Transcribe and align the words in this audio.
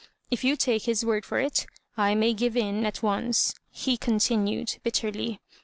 "If 0.31 0.43
you 0.43 0.55
take 0.55 0.85
his 0.85 1.05
word 1.05 1.25
for 1.25 1.37
it, 1.39 1.67
I 1.95 2.15
may 2.15 2.33
give 2.33 2.57
in 2.57 2.87
at 2.87 3.03
once," 3.03 3.53
he 3.69 3.97
continued, 3.97 4.77
bitterly. 4.81 5.39